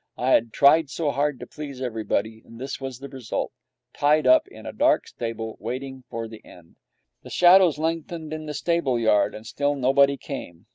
[0.17, 3.51] I had tried so hard to please everybody, and this was the result
[3.93, 6.77] tied up in a dark stable, waiting for the end.
[7.21, 10.65] The shadows lengthened in the stable yard, and still nobody came.